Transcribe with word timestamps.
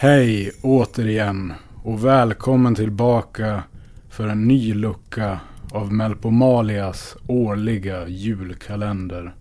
Hej 0.00 0.52
återigen 0.62 1.52
och 1.82 2.04
välkommen 2.04 2.74
tillbaka 2.74 3.62
för 4.08 4.28
en 4.28 4.48
ny 4.48 4.74
lucka 4.74 5.40
av 5.72 5.92
Melpomalias 5.92 7.16
årliga 7.26 8.08
julkalender. 8.08 9.34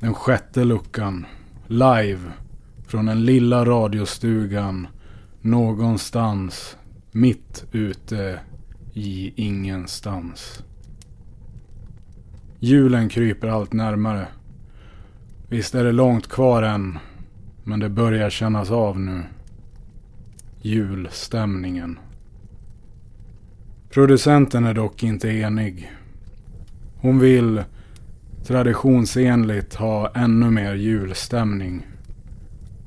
Den 0.00 0.14
sjätte 0.14 0.64
luckan, 0.64 1.26
live 1.66 2.20
från 2.86 3.06
den 3.06 3.24
lilla 3.24 3.64
radiostugan 3.64 4.86
någonstans 5.40 6.76
mitt 7.12 7.64
ute 7.72 8.40
i 8.94 9.32
ingenstans. 9.42 10.64
Julen 12.58 13.08
kryper 13.08 13.48
allt 13.48 13.72
närmare. 13.72 14.28
Visst 15.48 15.74
är 15.74 15.84
det 15.84 15.92
långt 15.92 16.28
kvar 16.28 16.62
än, 16.62 16.98
men 17.68 17.80
det 17.80 17.88
börjar 17.88 18.30
kännas 18.30 18.70
av 18.70 19.00
nu. 19.00 19.22
Julstämningen. 20.60 21.98
Producenten 23.90 24.64
är 24.64 24.74
dock 24.74 25.02
inte 25.02 25.28
enig. 25.28 25.92
Hon 26.96 27.18
vill 27.18 27.62
traditionsenligt 28.44 29.74
ha 29.74 30.10
ännu 30.14 30.50
mer 30.50 30.74
julstämning. 30.74 31.86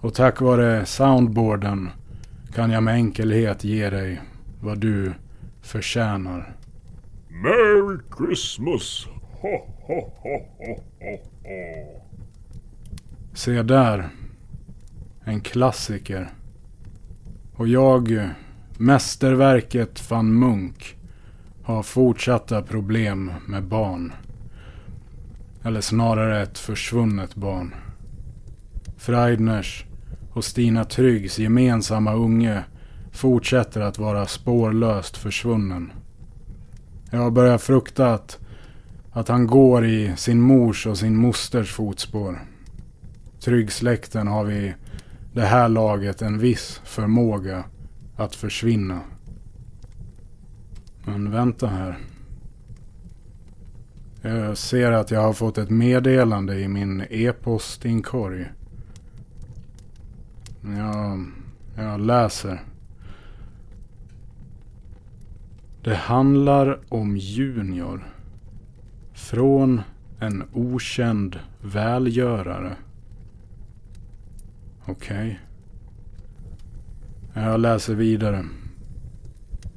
Och 0.02 0.14
tack 0.14 0.42
vare 0.42 0.86
soundboarden 0.86 1.90
kan 2.56 2.72
jag 2.72 2.84
med 2.84 2.94
enkelhet 2.94 3.64
ge 3.64 3.90
dig 3.90 4.22
vad 4.62 4.78
du 4.78 5.14
förtjänar. 5.62 6.56
Merry 7.28 8.00
Christmas! 8.18 9.08
Ho, 9.42 9.50
ho, 9.82 10.12
ho, 10.22 10.46
ho, 10.58 10.80
ho. 11.00 12.00
Se 13.34 13.64
där. 13.64 14.10
En 15.30 15.42
klassiker. 15.42 16.30
Och 17.56 17.68
jag, 17.68 18.30
mästerverket 18.78 20.12
van 20.12 20.40
Munk, 20.40 20.98
har 21.64 21.84
fortsatta 21.84 22.62
problem 22.62 23.32
med 23.48 23.64
barn. 23.64 24.14
Eller 25.64 25.82
snarare 25.82 26.42
ett 26.42 26.58
försvunnet 26.58 27.36
barn. 27.36 27.76
Freidners 28.98 29.86
och 30.34 30.46
Stina 30.46 30.84
Tryggs 30.84 31.40
gemensamma 31.40 32.14
unge 32.14 32.64
fortsätter 33.12 33.82
att 33.82 33.98
vara 33.98 34.28
spårlöst 34.28 35.18
försvunnen. 35.18 35.92
Jag 37.12 37.20
har 37.20 37.32
börjat 37.32 37.62
frukta 37.62 38.14
att, 38.14 38.40
att 39.12 39.28
han 39.28 39.48
går 39.48 39.86
i 39.86 40.14
sin 40.18 40.42
mors 40.42 40.88
och 40.88 40.98
sin 40.98 41.16
mosters 41.16 41.72
fotspår. 41.72 42.40
Tryggsläkten 43.40 44.28
har 44.28 44.44
vi 44.44 44.74
det 45.34 45.46
här 45.46 45.70
laget 45.70 46.22
en 46.22 46.38
viss 46.38 46.82
förmåga 46.84 47.64
att 48.16 48.36
försvinna. 48.36 49.00
Men 51.06 51.32
vänta 51.32 51.68
här. 51.68 51.98
Jag 54.22 54.58
ser 54.58 54.92
att 54.92 55.12
jag 55.12 55.22
har 55.22 55.34
fått 55.34 55.58
ett 55.58 55.70
meddelande 55.70 56.60
i 56.60 56.68
min 56.68 57.04
e-postinkorg. 57.10 58.52
Jag, 60.62 61.26
jag 61.76 62.00
läser. 62.00 62.64
Det 65.84 65.96
handlar 65.96 66.80
om 66.90 67.18
Junior. 67.18 68.14
Från 69.14 69.82
en 70.20 70.44
okänd 70.54 71.40
välgörare. 71.62 72.76
Okej. 74.90 75.40
Okay. 77.32 77.44
Jag 77.44 77.60
läser 77.60 77.96
vidare. 77.96 78.46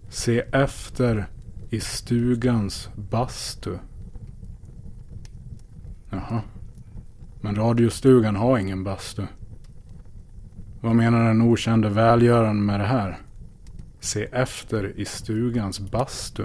Se 0.08 0.38
efter 0.40 1.26
i 1.70 1.80
stugans 1.80 2.88
bastu. 2.94 3.78
Jaha. 6.10 6.42
Men 7.40 7.56
radiostugan 7.56 8.36
har 8.36 8.58
ingen 8.58 8.84
bastu. 8.84 9.22
Vad 10.80 10.96
menar 10.96 11.28
den 11.28 11.42
okände 11.42 11.88
välgöraren 11.88 12.66
med 12.66 12.80
det 12.80 12.86
här? 12.86 13.18
Se 14.00 14.24
efter 14.24 15.00
i 15.00 15.04
stugans 15.04 15.80
bastu. 15.80 16.44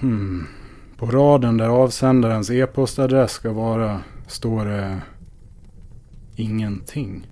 Hmm. 0.00 0.46
På 0.96 1.06
raden 1.06 1.56
där 1.56 1.68
avsändarens 1.68 2.50
e-postadress 2.50 3.32
ska 3.32 3.52
vara 3.52 4.00
står 4.26 4.64
det 4.64 5.00
ingenting. 6.38 7.26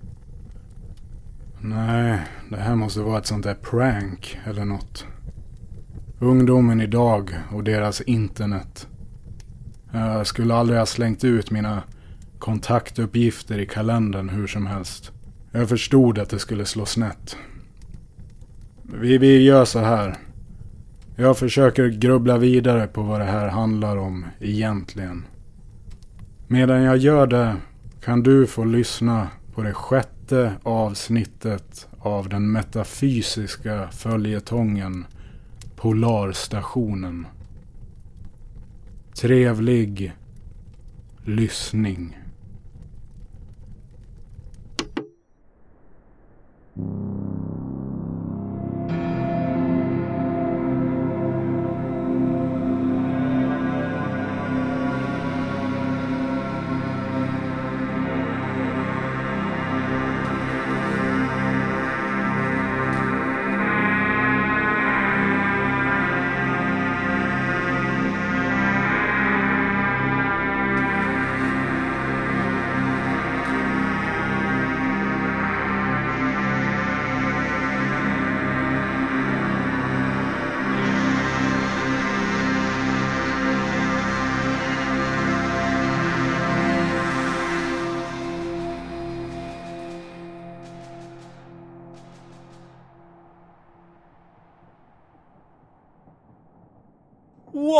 Nej, 1.61 2.19
det 2.49 2.57
här 2.57 2.75
måste 2.75 2.99
vara 2.99 3.17
ett 3.17 3.25
sånt 3.25 3.43
där 3.43 3.53
prank 3.55 4.39
eller 4.45 4.65
något. 4.65 5.05
Ungdomen 6.19 6.81
idag 6.81 7.35
och 7.51 7.63
deras 7.63 8.01
internet. 8.01 8.87
Jag 9.91 10.27
skulle 10.27 10.53
aldrig 10.53 10.79
ha 10.79 10.85
slängt 10.85 11.23
ut 11.23 11.51
mina 11.51 11.83
kontaktuppgifter 12.39 13.59
i 13.59 13.65
kalendern 13.65 14.29
hur 14.29 14.47
som 14.47 14.67
helst. 14.67 15.11
Jag 15.51 15.69
förstod 15.69 16.19
att 16.19 16.29
det 16.29 16.39
skulle 16.39 16.65
slå 16.65 16.85
snett. 16.85 17.37
Vi, 18.83 19.17
vi 19.17 19.43
gör 19.43 19.65
så 19.65 19.79
här. 19.79 20.17
Jag 21.15 21.37
försöker 21.37 21.87
grubbla 21.87 22.37
vidare 22.37 22.87
på 22.87 23.01
vad 23.01 23.19
det 23.19 23.25
här 23.25 23.47
handlar 23.47 23.97
om 23.97 24.25
egentligen. 24.39 25.25
Medan 26.47 26.81
jag 26.81 26.97
gör 26.97 27.27
det 27.27 27.55
kan 28.07 28.23
du 28.23 28.47
få 28.47 28.63
lyssna 28.63 29.29
på 29.53 29.61
det 29.61 29.73
sjätte 29.73 30.53
avsnittet 30.63 31.87
av 31.99 32.29
den 32.29 32.51
metafysiska 32.51 33.87
följetongen 33.91 35.05
Polarstationen. 35.75 37.27
Trevlig 39.21 40.13
lyssning. 41.23 42.17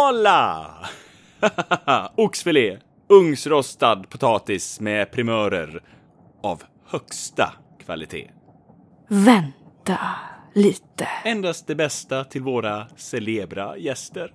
Voila! 0.07 0.75
Oxfilé, 2.15 2.79
ugnsrostad 3.09 4.09
potatis 4.09 4.79
med 4.79 5.11
primörer 5.11 5.83
av 6.43 6.63
högsta 6.85 7.53
kvalitet. 7.85 8.31
Vänta 9.07 9.99
lite. 10.55 11.07
Endast 11.23 11.67
det 11.67 11.75
bästa 11.75 12.23
till 12.23 12.41
våra 12.41 12.87
celebra 12.95 13.77
gäster. 13.77 14.33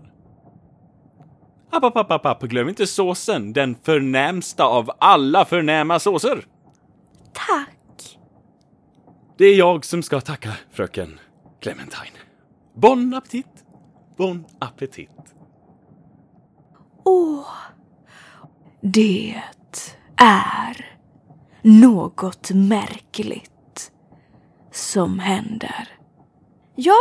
App, 1.70 1.84
app, 1.84 2.10
app, 2.10 2.26
app, 2.26 2.42
glöm 2.42 2.68
inte 2.68 2.86
såsen, 2.86 3.52
den 3.52 3.76
förnämsta 3.82 4.64
av 4.64 4.90
alla 4.98 5.44
förnäma 5.44 5.98
såser. 5.98 6.44
Tack. 7.32 8.18
Det 9.38 9.44
är 9.44 9.54
jag 9.58 9.84
som 9.84 10.02
ska 10.02 10.20
tacka 10.20 10.52
fröken 10.72 11.20
Clementine. 11.60 12.18
Bon 12.74 13.14
appetit! 13.14 13.64
Bon 14.16 14.44
appetit! 14.58 15.10
Åh, 17.04 17.46
det 18.80 19.42
är 20.16 20.98
något 21.62 22.50
märkligt 22.50 23.92
som 24.70 25.18
händer. 25.18 25.88
Ja, 26.74 26.98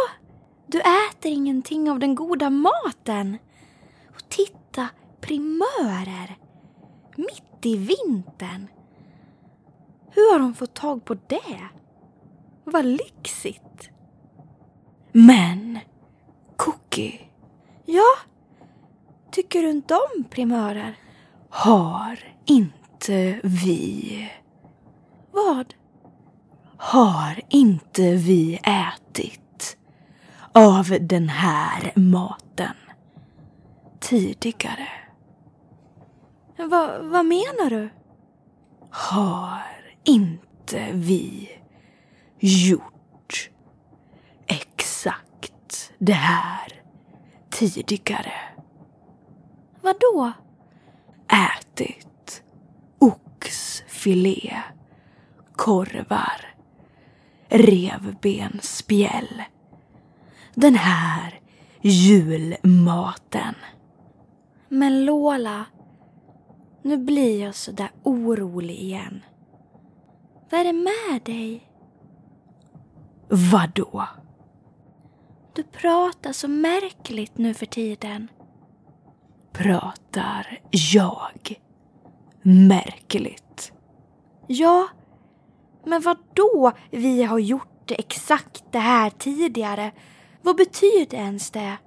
du 0.68 0.80
äter 0.80 1.32
ingenting 1.32 1.92
av 1.92 2.00
den 2.00 2.16
goda 2.16 2.50
maten. 2.50 3.38
Och 4.10 4.30
titta, 4.30 4.88
primörer. 5.22 6.38
Mitt 7.16 7.66
i 7.66 7.76
vintern. 7.76 8.68
Hur 10.12 10.34
har 10.34 10.40
hon 10.40 10.54
fått 10.54 10.74
tag 10.74 11.06
på 11.06 11.14
det? 11.14 11.70
Vad 12.64 12.86
lyxigt. 12.86 13.90
Men, 15.12 15.80
Cookie. 16.56 17.20
Ja? 17.86 18.18
Tycker 19.32 19.62
du 19.62 19.70
inte 19.70 19.94
om 19.94 20.24
primörer? 20.24 20.96
Har 21.50 22.20
inte 22.46 23.40
vi... 23.44 24.32
Vad? 25.32 25.74
Har 26.78 27.42
inte 27.50 28.16
vi 28.16 28.60
ätit 28.64 29.78
av 30.52 30.98
den 31.02 31.30
här 31.30 31.92
maten 31.96 32.76
tidigare? 34.00 34.88
Va, 36.58 37.00
vad 37.02 37.26
menar 37.26 37.70
du? 37.70 37.90
Har 38.90 39.94
inte 40.04 40.88
vi 40.94 41.50
gjort 42.40 43.50
exakt 44.48 45.94
det 45.98 46.14
här 46.14 46.82
tidigare? 47.50 48.51
Vad 49.82 49.96
då? 50.00 50.32
Ätit 51.28 52.44
oxfilé, 53.00 54.62
korvar, 55.56 56.56
revbensspjäll. 57.50 59.44
Den 60.54 60.76
här 60.76 61.40
julmaten. 61.82 63.56
Men 64.70 65.06
Lola, 65.06 65.66
nu 66.82 66.98
blir 66.98 67.42
jag 67.42 67.56
så 67.56 67.72
där 67.72 67.92
orolig 68.04 68.76
igen. 68.76 69.22
Vad 70.50 70.60
är 70.60 70.64
det 70.64 70.74
med 70.74 71.22
dig? 71.24 71.68
Vadå? 73.30 74.08
Du 75.54 75.64
pratar 75.64 76.32
så 76.32 76.48
märkligt 76.48 77.38
nu 77.38 77.54
för 77.54 77.66
tiden. 77.66 78.28
Pratar 79.52 80.60
jag 80.72 81.56
märkligt? 82.42 83.72
Ja, 84.48 84.88
men 85.86 86.02
vad 86.02 86.18
då? 86.34 86.72
Vi 86.92 87.24
har 87.24 87.40
gjort 87.40 87.92
exakt 87.92 88.64
det 88.72 88.80
här 88.80 89.10
tidigare. 89.10 89.92
Vad 90.42 90.58
betyder 90.58 91.18
ens 91.18 91.52
det? 91.52 91.78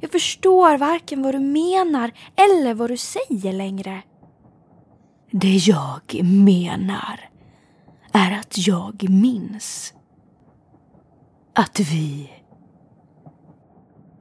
Jag 0.00 0.12
förstår 0.12 0.78
varken 0.78 1.22
vad 1.22 1.34
du 1.34 1.38
menar 1.38 2.12
eller 2.36 2.74
vad 2.74 2.90
du 2.90 2.96
säger 2.96 3.52
längre. 3.52 4.02
Det 5.30 5.56
jag 5.56 6.24
menar 6.24 7.20
är 8.12 8.38
att 8.38 8.66
jag 8.66 9.10
minns 9.10 9.94
att 11.54 11.80
vi... 11.80 12.30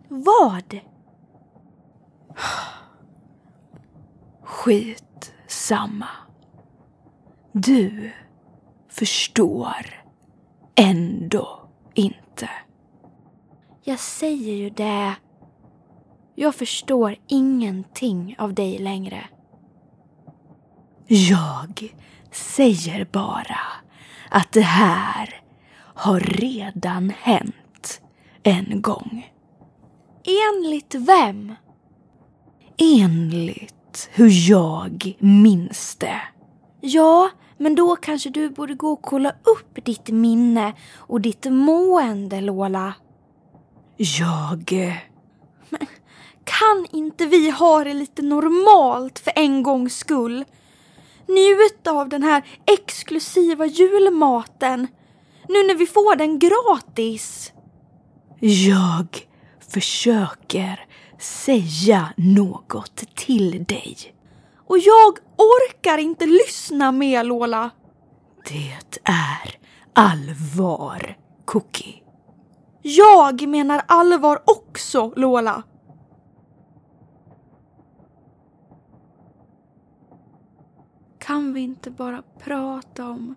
Vad? 0.08 0.80
Skit 4.44 5.34
samma. 5.48 6.08
Du 7.52 8.12
förstår 8.90 10.04
ändå 10.76 11.70
inte. 11.94 12.50
Jag 13.84 14.00
säger 14.00 14.54
ju 14.54 14.70
det. 14.70 15.16
Jag 16.36 16.56
förstår 16.56 17.16
ingenting 17.28 18.36
av 18.38 18.54
dig 18.54 18.80
längre. 18.80 19.24
Jag 21.08 21.94
säger 22.32 23.06
bara 23.06 23.60
att 24.30 24.52
det 24.52 24.62
här 24.62 25.42
har 25.76 26.20
redan 26.20 27.10
hänt 27.10 28.02
en 28.44 28.82
gång. 28.82 29.32
Enligt 30.24 30.96
vem? 30.96 31.56
Enligt 32.78 34.10
hur 34.12 34.50
jag 34.50 35.16
minns 35.20 35.96
det. 35.96 36.22
Ja, 36.82 37.30
men 37.58 37.76
då 37.76 37.96
kanske 37.96 38.30
du 38.30 38.50
borde 38.50 38.74
gå 38.74 38.92
och 38.92 39.02
kolla 39.02 39.30
upp 39.30 39.86
ditt 39.86 40.10
minne 40.10 40.74
och 40.96 41.22
ditt 41.22 41.46
mående, 41.52 42.42
Lola. 42.42 42.94
Jag... 43.98 44.74
Men 45.70 45.88
kan 46.44 46.86
inte 46.92 47.26
vi 47.26 47.50
ha 47.50 47.84
det 47.84 47.94
lite 47.94 48.22
normalt 48.22 49.20
för 49.20 49.34
en 49.36 49.64
gångs 49.64 49.98
skull? 49.98 50.46
Njuta 51.28 51.92
av 51.92 52.10
den 52.10 52.24
här 52.24 52.44
exklusiva 52.66 53.66
julmaten. 53.66 54.88
Nu 55.50 55.68
när 55.68 55.76
vi 55.76 55.86
får 55.86 56.16
den 56.16 56.40
gratis. 56.40 57.52
Jag 58.40 59.28
försöker 59.70 60.86
säga 61.20 62.14
något 62.18 63.04
till 63.16 63.64
dig. 63.64 63.98
Och 64.56 64.78
jag 64.78 65.18
orkar 65.38 65.98
inte 65.98 66.26
lyssna 66.26 66.92
mer, 66.92 67.24
Lola. 67.24 67.70
Det 68.50 69.00
är 69.04 69.58
allvar, 69.94 71.18
Cookie. 71.46 72.04
Jag 72.82 73.48
menar 73.48 73.82
allvar 73.88 74.42
också, 74.46 75.14
Lola. 75.16 75.64
Kan 81.20 81.54
vi 81.54 81.62
inte 81.62 81.92
bara 81.92 82.24
prata 82.40 83.10
om 83.10 83.36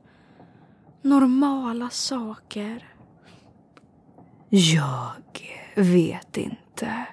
normala 1.03 1.91
saker? 1.91 2.89
Jag 4.49 5.41
vet 5.77 6.37
inte 6.37 7.07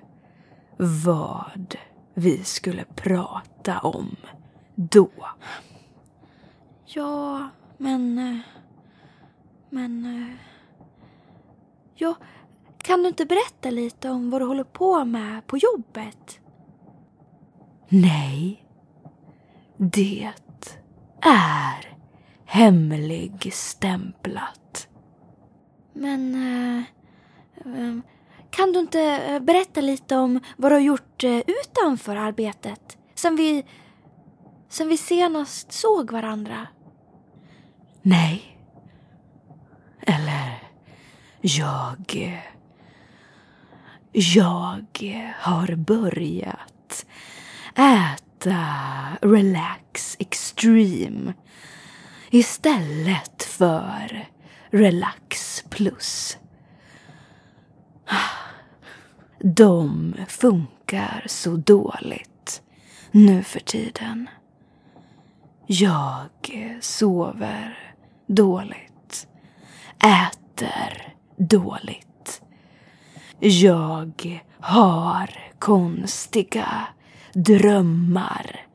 vad 1.05 1.75
vi 2.13 2.43
skulle 2.43 2.85
prata 2.95 3.79
om 3.79 4.15
då. 4.75 5.09
Ja, 6.85 7.49
men... 7.77 8.17
eh, 8.17 8.37
Men... 9.69 10.05
eh, 10.05 10.27
Ja, 11.95 12.15
kan 12.77 13.01
du 13.03 13.07
inte 13.07 13.25
berätta 13.25 13.69
lite 13.69 14.09
om 14.09 14.29
vad 14.29 14.41
du 14.41 14.45
håller 14.45 14.63
på 14.63 15.05
med 15.05 15.47
på 15.47 15.57
jobbet? 15.57 16.39
Nej, 17.89 18.65
det 19.77 20.31
är 21.21 21.97
hemligstämplat. 22.45 24.87
Men 25.93 26.35
eh, 26.35 26.83
kan 28.55 28.71
du 28.71 28.79
inte 28.79 29.01
eh, 29.01 29.39
berätta 29.39 29.81
lite 29.81 30.15
om 30.15 30.39
vad 30.57 30.71
du 30.71 30.75
har 30.75 30.81
gjort 30.81 31.23
eh, 31.23 31.37
utanför 31.37 32.15
arbetet? 32.15 32.97
Sen 33.15 33.35
vi, 33.35 33.65
sen 34.69 34.87
vi 34.87 34.97
senast 34.97 35.71
såg 35.71 36.11
varandra. 36.11 36.67
Nej. 38.01 38.57
Eller 40.01 40.63
jag... 41.41 42.33
Jag 44.15 45.33
har 45.39 45.75
börjat 45.75 47.05
äta 47.75 48.65
Relax 49.21 50.15
Extreme 50.19 51.33
istället 52.29 53.43
för 53.43 54.27
Relax 54.71 55.63
Plus. 55.69 56.37
Ah. 58.05 58.42
De 59.45 60.15
funkar 60.27 61.23
så 61.27 61.55
dåligt 61.55 62.61
nu 63.11 63.43
för 63.43 63.59
tiden. 63.59 64.29
Jag 65.65 66.29
sover 66.81 67.93
dåligt, 68.27 69.27
äter 70.03 71.13
dåligt. 71.37 72.41
Jag 73.39 74.41
har 74.59 75.29
konstiga 75.59 76.87
drömmar 77.33 78.65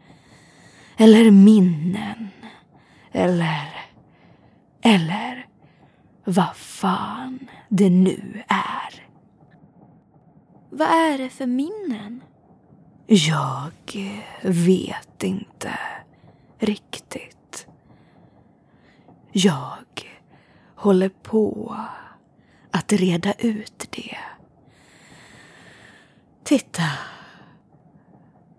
eller 0.96 1.30
minnen 1.30 2.28
eller 3.12 3.68
eller 4.82 5.46
vad 6.24 6.56
fan 6.56 7.48
det 7.68 7.90
nu 7.90 8.42
är. 8.48 9.07
Vad 10.70 10.88
är 10.88 11.18
det 11.18 11.28
för 11.28 11.46
minnen? 11.46 12.22
Jag 13.06 13.72
vet 14.42 15.22
inte 15.22 15.78
riktigt. 16.58 17.66
Jag 19.32 20.08
håller 20.74 21.08
på 21.08 21.76
att 22.70 22.92
reda 22.92 23.32
ut 23.32 23.86
det. 23.90 24.16
Titta. 26.44 26.82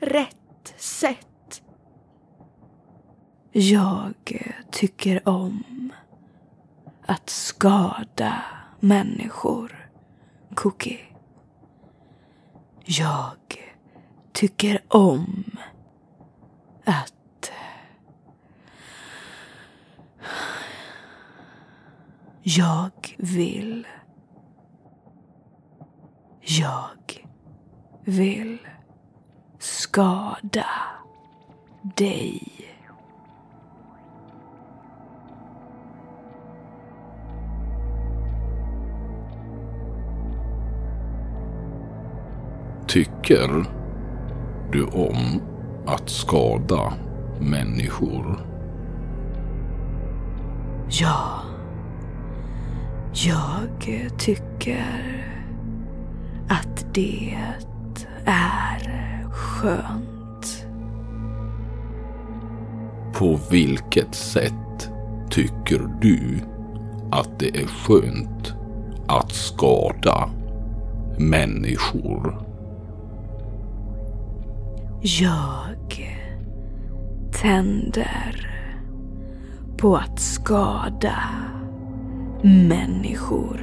Rätt 0.00 0.74
sätt? 0.76 1.62
Jag 3.52 4.14
tycker 4.70 5.28
om 5.28 5.92
att 7.06 7.30
skada 7.30 8.42
människor, 8.80 9.79
Cookie. 10.54 10.98
Jag 12.84 13.36
tycker 14.32 14.82
om 14.88 15.44
att 16.84 17.52
jag 22.42 23.16
vill 23.18 23.86
jag 26.40 27.26
vill 28.04 28.58
skada 29.58 30.66
dig. 31.96 32.59
Tycker 42.90 43.64
du 44.72 44.84
om 44.84 45.42
att 45.86 46.08
skada 46.08 46.92
människor? 47.40 48.46
Ja, 50.88 51.42
jag 53.12 54.08
tycker 54.18 54.86
att 56.48 56.94
det 56.94 57.38
är 58.24 59.24
skönt. 59.30 60.66
På 63.14 63.38
vilket 63.50 64.14
sätt 64.14 64.90
tycker 65.30 65.90
du 66.00 66.40
att 67.10 67.38
det 67.38 67.56
är 67.56 67.66
skönt 67.66 68.54
att 69.06 69.32
skada 69.32 70.30
människor? 71.18 72.49
Jag 75.02 76.10
tänder 77.32 78.50
på 79.78 79.96
att 79.96 80.20
skada 80.20 81.18
människor 82.42 83.60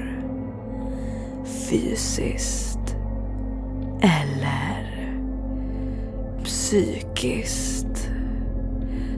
fysiskt 1.69 2.95
eller 4.01 5.13
psykiskt 6.43 8.09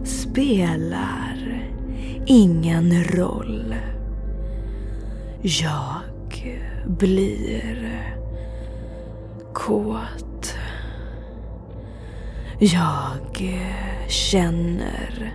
spelar 0.03 1.63
ingen 2.25 3.03
roll. 3.03 3.75
Jag 5.41 6.01
blir 6.88 7.99
kåt. 9.53 10.28
Jag 12.62 13.42
eh, 13.42 14.08
känner 14.08 15.34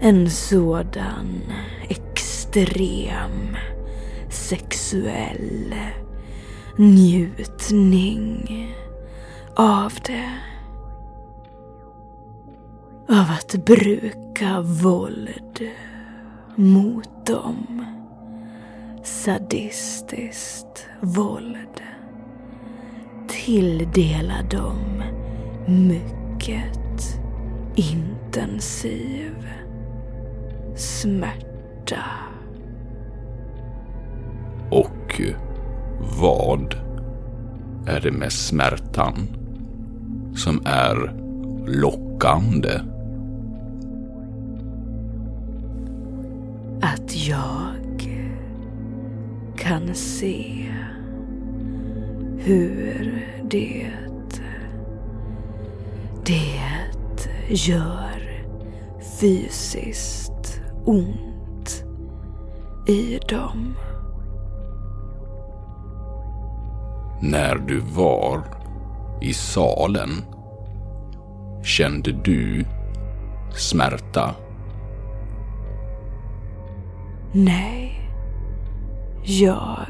en 0.00 0.30
sådan 0.30 1.42
extrem 1.88 3.56
sexuell 4.30 5.74
njutning 6.76 8.68
av 9.56 9.92
det. 10.06 10.38
Av 13.08 13.26
att 13.30 13.54
bruka 13.64 14.60
våld 14.60 15.62
mot 16.54 17.26
dem. 17.26 17.86
Sadistiskt 19.02 20.86
våld. 21.00 21.82
Tilldela 23.28 24.42
dem 24.50 25.02
mycket 25.66 26.23
intensiv 27.74 29.48
smärta. 30.76 32.04
Och 34.70 35.20
vad 36.20 36.74
är 37.86 38.00
det 38.00 38.12
med 38.12 38.32
smärtan 38.32 39.14
som 40.36 40.62
är 40.64 41.14
lockande? 41.66 42.80
Att 46.80 47.26
jag 47.26 47.74
kan 49.56 49.94
se 49.94 50.68
hur 52.38 53.26
det 53.50 53.90
det 53.90 53.90
gör 57.48 58.44
fysiskt 59.20 60.60
ont 60.84 61.84
i 62.86 63.18
dem. 63.28 63.74
När 67.22 67.54
du 67.56 67.80
var 67.80 68.42
i 69.20 69.34
salen, 69.34 70.08
kände 71.62 72.12
du 72.12 72.64
smärta? 73.56 74.34
Nej, 77.32 78.10
jag 79.22 79.86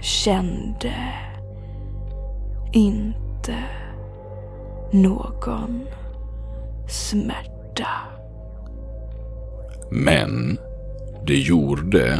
kände 0.00 0.94
inte 2.72 3.54
någon 4.90 5.86
smärta. 6.94 7.88
Men 9.90 10.58
det 11.26 11.36
gjorde 11.36 12.18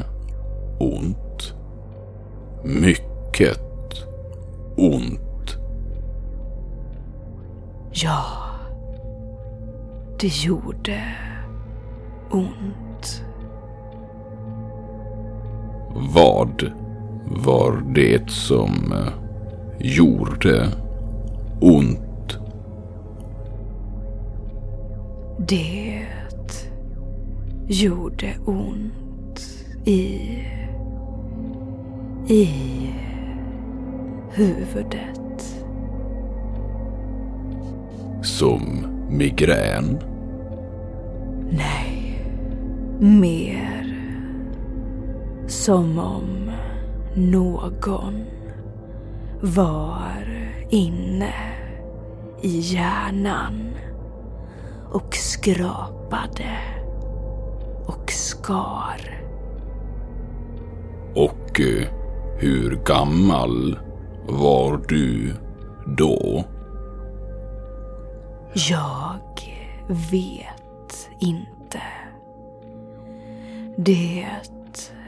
ont. 0.79 1.55
Mycket 2.65 3.61
ont. 4.77 5.57
Ja, 7.93 8.25
det 10.21 10.45
gjorde 10.45 11.03
ont. 12.31 13.25
Vad 16.15 16.73
var 17.25 17.95
det 17.95 18.31
som 18.31 18.93
eh, 18.93 19.13
gjorde 19.79 20.69
ont? 21.61 22.04
Det 25.49 26.07
gjorde 27.69 28.35
ont 28.47 29.65
i... 29.85 30.21
i 32.29 32.49
huvudet. 34.33 35.65
Som 38.23 38.63
migrän? 39.11 39.99
Nej, 41.51 42.27
mer 42.99 43.97
som 45.47 45.99
om 45.99 46.51
någon 47.15 48.25
var 49.41 50.51
inne 50.71 51.35
i 52.43 52.59
hjärnan 52.59 53.74
och 54.95 55.15
skrapade 55.15 56.59
och 57.87 58.11
skar. 58.11 59.23
Och 61.15 61.61
eh, 61.61 61.89
hur 62.39 62.77
gammal 62.85 63.79
var 64.29 64.85
du 64.89 65.35
då? 65.87 66.45
Jag 68.55 69.21
vet 70.11 71.11
inte. 71.19 71.81
Det 73.77 74.27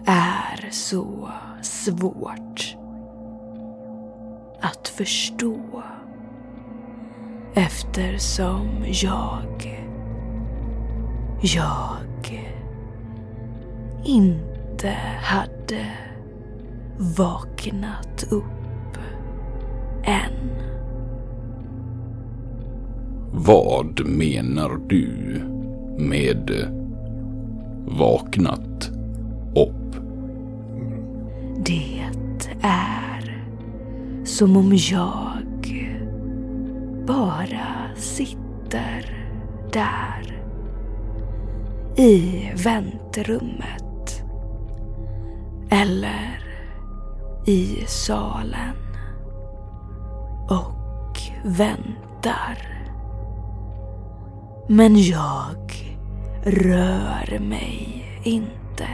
är 0.06 0.70
så 0.70 1.28
svårt 1.62 2.76
att 4.60 4.88
förstå 4.88 5.82
eftersom 7.56 8.84
jag, 8.86 9.75
jag 11.54 11.96
inte 14.04 14.96
hade 15.22 15.92
vaknat 17.16 18.26
upp 18.30 18.98
än. 20.04 20.50
Vad 23.32 24.06
menar 24.06 24.80
du 24.88 25.08
med 25.98 26.50
vaknat 27.86 28.90
upp? 29.56 30.02
Det 31.64 32.04
är 32.62 33.44
som 34.24 34.56
om 34.56 34.72
jag 34.74 35.42
bara 37.06 37.94
sitter 37.96 39.26
där 39.72 40.35
i 41.96 42.50
väntrummet 42.54 44.22
eller 45.70 46.44
i 47.46 47.84
salen 47.86 48.76
och 50.48 51.20
väntar. 51.44 52.58
Men 54.68 55.02
jag 55.02 55.72
rör 56.44 57.38
mig 57.38 58.04
inte. 58.24 58.88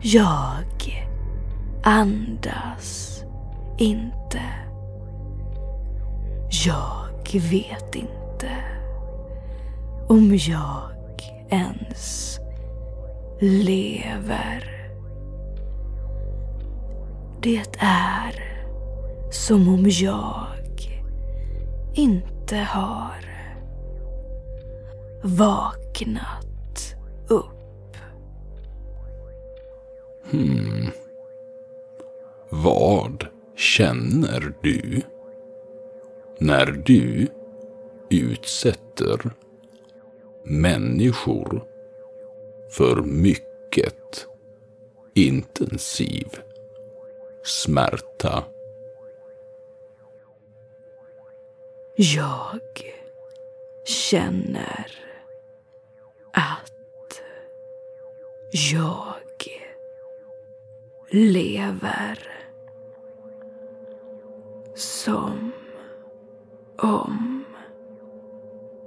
Jag 0.00 1.06
andas 1.82 3.22
inte. 3.78 4.42
Jag 6.66 7.40
vet 7.50 7.94
inte 7.94 8.75
om 10.08 10.36
jag 10.36 10.90
ens 11.50 12.38
lever. 13.40 14.72
Det 17.42 17.62
är 17.78 18.34
som 19.30 19.68
om 19.68 19.84
jag 19.88 20.46
inte 21.94 22.56
har 22.56 23.14
vaknat 25.22 26.96
upp. 27.28 27.96
Hmm. 30.30 30.90
Vad 32.50 33.26
känner 33.56 34.54
du 34.62 35.02
när 36.38 36.66
du 36.66 37.28
utsätter 38.10 39.30
människor 40.46 41.64
för 42.70 43.02
mycket 43.02 44.26
intensiv 45.14 46.28
smärta? 47.42 48.44
Jag 51.96 52.60
känner 53.84 54.86
att 56.32 57.22
jag 58.50 59.14
lever 61.10 62.18
som 64.74 65.52
om 66.78 67.44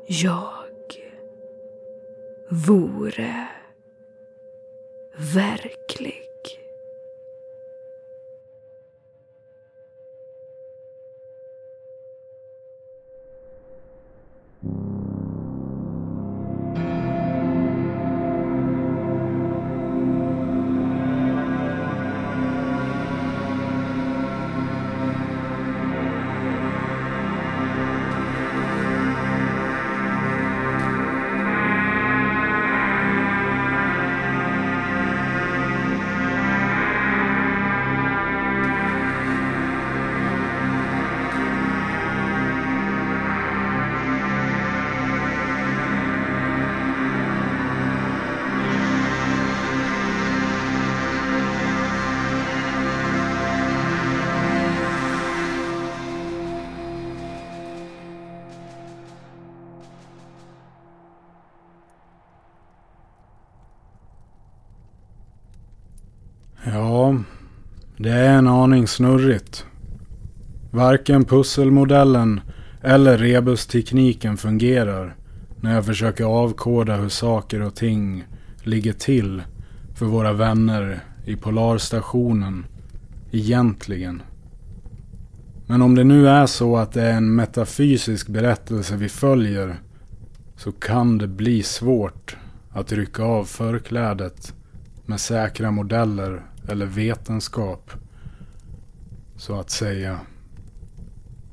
jag 0.07 0.58
vore 2.49 3.47
verklig. 5.13 6.18
Aning 68.69 68.87
snurrigt. 68.87 69.65
Varken 70.71 71.25
pusselmodellen 71.25 72.41
eller 72.81 73.17
rebustekniken 73.17 74.37
fungerar 74.37 75.15
när 75.61 75.75
jag 75.75 75.85
försöker 75.85 76.23
avkoda 76.23 76.95
hur 76.95 77.09
saker 77.09 77.61
och 77.61 77.75
ting 77.75 78.23
ligger 78.63 78.93
till 78.93 79.41
för 79.95 80.05
våra 80.05 80.33
vänner 80.33 80.99
i 81.25 81.35
Polarstationen 81.35 82.65
egentligen. 83.31 84.21
Men 85.67 85.81
om 85.81 85.95
det 85.95 86.03
nu 86.03 86.29
är 86.29 86.45
så 86.45 86.77
att 86.77 86.91
det 86.91 87.01
är 87.01 87.13
en 87.13 87.35
metafysisk 87.35 88.27
berättelse 88.27 88.95
vi 88.95 89.09
följer 89.09 89.75
så 90.57 90.71
kan 90.71 91.17
det 91.17 91.27
bli 91.27 91.63
svårt 91.63 92.37
att 92.71 92.91
rycka 92.91 93.23
av 93.23 93.43
förklädet 93.43 94.53
med 95.05 95.19
säkra 95.19 95.71
modeller 95.71 96.41
eller 96.67 96.85
vetenskap. 96.85 97.91
Så 99.39 99.59
att 99.59 99.69
säga. 99.69 100.19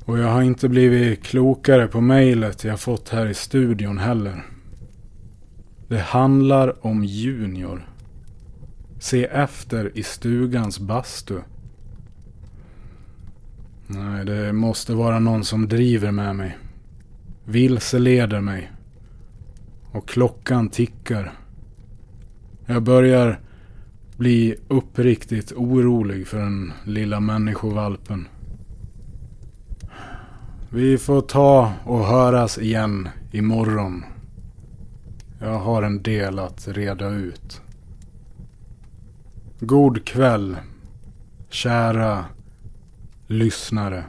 Och 0.05 0.18
jag 0.18 0.29
har 0.29 0.42
inte 0.42 0.68
blivit 0.68 1.25
klokare 1.25 1.87
på 1.87 2.01
mejlet 2.01 2.64
jag 2.64 2.81
fått 2.81 3.09
här 3.09 3.27
i 3.27 3.35
studion 3.35 3.99
heller. 3.99 4.46
Det 5.88 5.99
handlar 5.99 6.87
om 6.87 7.05
Junior. 7.05 7.88
Se 8.99 9.25
efter 9.25 9.99
i 9.99 10.03
stugans 10.03 10.79
bastu. 10.79 11.38
Nej, 13.87 14.25
det 14.25 14.53
måste 14.53 14.94
vara 14.94 15.18
någon 15.18 15.44
som 15.44 15.68
driver 15.68 16.11
med 16.11 16.37
mig. 16.37 16.59
Vilseleder 17.44 18.40
mig. 18.40 18.72
Och 19.92 20.09
klockan 20.09 20.68
tickar. 20.68 21.33
Jag 22.66 22.83
börjar 22.83 23.40
bli 24.16 24.57
uppriktigt 24.68 25.52
orolig 25.52 26.26
för 26.26 26.38
den 26.38 26.72
lilla 26.85 27.20
människovalpen. 27.20 28.29
Vi 30.70 30.98
får 30.98 31.20
ta 31.20 31.72
och 31.85 32.05
höras 32.05 32.59
igen 32.59 33.09
imorgon. 33.33 34.05
Jag 35.40 35.59
har 35.59 35.83
en 35.83 36.02
del 36.02 36.38
att 36.38 36.68
reda 36.68 37.09
ut. 37.09 37.61
God 39.61 40.05
kväll, 40.05 40.57
kära 41.48 42.24
lyssnare. 43.26 44.05